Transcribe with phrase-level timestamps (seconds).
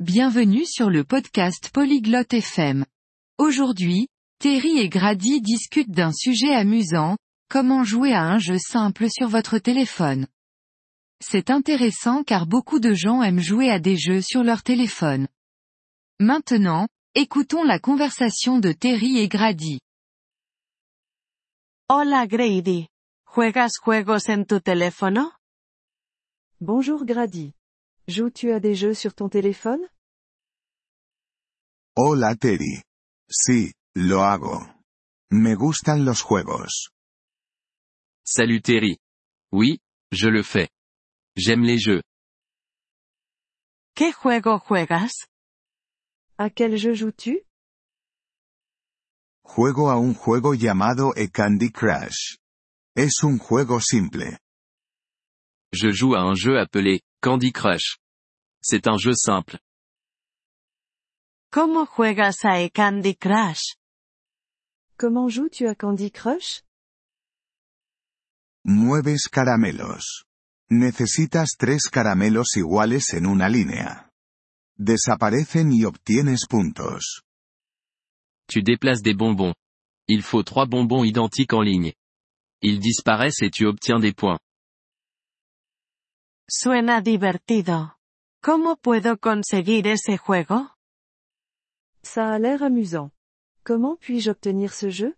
[0.00, 2.84] Bienvenue sur le podcast Polyglotte FM.
[3.38, 7.16] Aujourd'hui, Terry et Grady discutent d'un sujet amusant,
[7.48, 10.26] comment jouer à un jeu simple sur votre téléphone.
[11.24, 15.28] C'est intéressant car beaucoup de gens aiment jouer à des jeux sur leur téléphone.
[16.20, 19.80] Maintenant, écoutons la conversation de Terry et Grady.
[21.88, 22.88] Hola Grady.
[23.34, 25.32] ¿Juegas juegos en tu teléfono?
[26.60, 27.55] Bonjour Grady.
[28.08, 29.80] Joues-tu à des jeux sur ton téléphone?
[31.96, 32.82] Hola Terry.
[33.28, 34.64] Sí, lo hago.
[35.32, 36.90] Me gustan los juegos.
[38.24, 38.98] Salut Terry.
[39.50, 39.80] Oui,
[40.12, 40.68] je le fais.
[41.36, 42.02] J'aime les jeux.
[43.96, 45.26] ¿Qué juego juegas?
[46.38, 47.42] À quel jeu joues-tu?
[49.44, 52.36] Juego a un juego llamado e Candy Crush.
[52.94, 54.38] Es un juego simple.
[55.72, 57.96] Je joue à un jeu appelé Candy Crush.
[58.68, 59.60] C'est un jeu simple.
[61.52, 63.76] ¿Cómo juegas a Candy Crush?
[64.98, 66.64] Comment joues-tu à Candy Crush?
[68.64, 70.24] Mueves caramelos.
[70.68, 74.10] Necesitas tres caramelos iguales en una línea.
[74.76, 77.22] Desaparecen y obtienes puntos.
[78.48, 79.54] Tu déplaces des bonbons.
[80.08, 81.92] Il faut trois bonbons identiques en ligne.
[82.62, 84.40] Ils disparaissent et tu obtiens des points.
[86.50, 87.95] Suena divertido.
[88.46, 90.70] ¿Cómo puedo conseguir ese juego?
[92.04, 93.10] Ça a l'air amusant.
[93.64, 95.16] Comment puis-je obtenir ce jeu?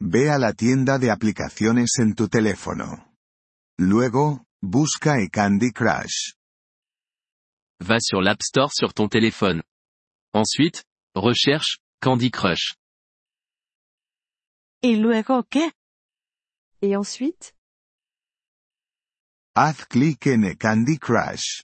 [0.00, 3.12] Ve a la tienda de aplicaciones en tu teléfono.
[3.76, 6.36] Luego, busca e Candy Crush.
[7.80, 9.64] Va sur l'App Store sur ton téléphone.
[10.32, 10.84] Ensuite,
[11.16, 12.76] recherche Candy Crush.
[14.80, 15.72] ¿Y luego qué?
[16.82, 17.55] Et ensuite?
[19.58, 21.62] Haz clic en Candy Crush.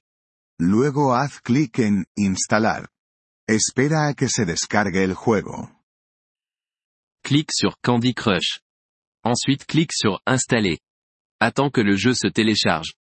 [0.59, 2.89] Luego haz clic en Instalar.
[3.47, 5.69] Espera a que se descargue el juego.
[7.23, 8.61] Clique sur Candy Crush.
[9.23, 10.79] Ensuite clique sur Installer.
[11.39, 12.95] Attends que le jeu se télécharge.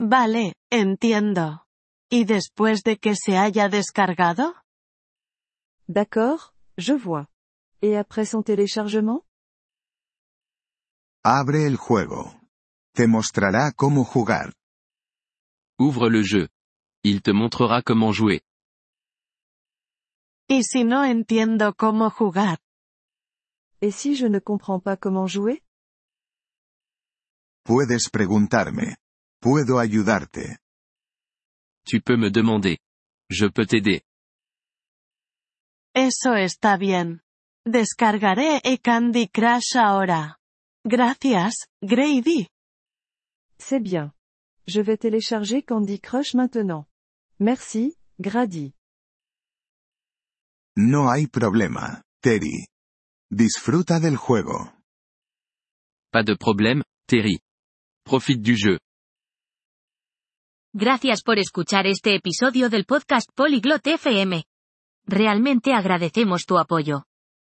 [0.00, 1.62] Vale, entiendo.
[2.10, 4.56] ¿Y después de que se haya descargado?
[5.86, 7.28] D'accord, je vois.
[7.82, 9.22] Et après son téléchargement?
[11.22, 12.39] Abre el juego.
[12.94, 14.52] Te mostrará cómo jugar.
[15.78, 16.48] Ouvre le jeu.
[17.02, 18.42] Il te montrera comment jouer.
[20.48, 22.58] ¿Y si no entiendo cómo jugar?
[23.80, 25.62] Et si je ne comprends pas comment jouer?
[27.64, 28.96] Puedes preguntarme.
[29.40, 30.58] Puedo ayudarte.
[31.86, 32.78] Tu peux me demander.
[33.30, 34.02] Je peux t'aider.
[35.94, 37.22] Eso está bien.
[37.64, 40.36] Descargaré e Candy Crush ahora.
[40.84, 42.48] Gracias, Grady.
[43.60, 44.12] C'est bien.
[44.66, 46.86] Je vais télécharger Candy Crush maintenant.
[47.38, 48.72] Merci, Grady.
[50.76, 52.66] No hay problema, Terry.
[53.30, 54.72] Disfruta del juego.
[56.10, 57.40] Pas de problème, Terry.
[58.04, 58.78] Profite du jeu.
[60.74, 64.44] Gracias por escuchar este episodio del podcast Polyglot FM.
[65.06, 67.04] Realmente agradecemos tu apoyo.